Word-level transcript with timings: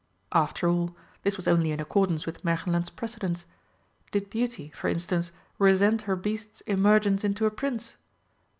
After 0.31 0.67
all, 0.67 0.95
this 1.21 1.37
was 1.37 1.47
only 1.47 1.69
in 1.71 1.79
accordance 1.79 2.25
with 2.25 2.41
Märchenland's 2.41 2.89
precedents. 2.89 3.45
Did 4.11 4.31
Beauty, 4.31 4.71
for 4.73 4.87
instance, 4.87 5.31
resent 5.59 6.01
her 6.09 6.15
Beast's 6.15 6.61
emergence 6.61 7.23
into 7.23 7.45
a 7.45 7.51
Prince? 7.51 7.97